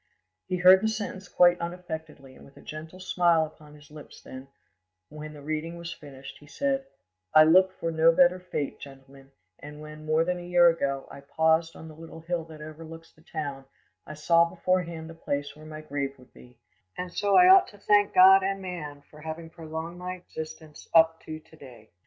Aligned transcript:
He 0.47 0.57
heard 0.57 0.81
the 0.81 0.87
sentence 0.87 1.27
quite 1.27 1.59
unaffectedly 1.59 2.33
and 2.33 2.43
with 2.43 2.57
a 2.57 2.61
gentle 2.63 2.99
smile 2.99 3.45
upon 3.45 3.75
his 3.75 3.91
lips; 3.91 4.19
then, 4.19 4.47
when 5.09 5.33
the 5.33 5.43
reading 5.43 5.77
was 5.77 5.93
finished, 5.93 6.39
he 6.39 6.47
said— 6.47 6.87
"I 7.35 7.43
look 7.43 7.71
for 7.71 7.91
no 7.91 8.11
better 8.11 8.39
fate, 8.39 8.79
gentlemen, 8.79 9.29
and 9.59 9.79
when, 9.79 10.03
more 10.07 10.23
than 10.25 10.39
a 10.39 10.41
year 10.41 10.69
ago, 10.69 11.07
I 11.11 11.19
paused 11.21 11.75
on 11.75 11.87
the 11.87 11.93
little 11.93 12.21
hill 12.21 12.43
that 12.45 12.63
overlooks 12.63 13.11
the 13.13 13.21
town, 13.21 13.65
I 14.07 14.15
saw 14.15 14.43
beforehand 14.45 15.07
the 15.07 15.13
place 15.13 15.55
where 15.55 15.67
my 15.67 15.81
grave 15.81 16.17
would 16.17 16.33
be; 16.33 16.57
and 16.97 17.13
so 17.13 17.35
I 17.35 17.47
ought 17.49 17.67
to 17.67 17.77
thank 17.77 18.11
God 18.15 18.41
and 18.41 18.59
man 18.59 19.03
far 19.11 19.21
having 19.21 19.51
prolonged 19.51 19.99
my 19.99 20.13
existence 20.13 20.89
up 20.95 21.19
to 21.25 21.39
to 21.39 21.55
day." 21.55 21.91